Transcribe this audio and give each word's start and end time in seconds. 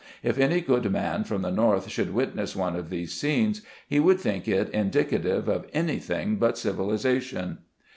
If 0.23 0.39
any 0.39 0.61
good 0.61 0.91
man 0.91 1.25
from 1.25 1.43
the 1.43 1.51
North 1.51 1.87
should 1.89 2.11
witness 2.11 2.55
one 2.55 2.75
of 2.75 2.89
these 2.89 3.13
scenes, 3.13 3.61
he 3.87 3.99
would 3.99 4.19
think 4.19 4.47
it 4.47 4.67
indicative 4.71 5.47
of 5.47 5.67
anything 5.75 6.37
but 6.37 6.57
civilization. 6.57 7.59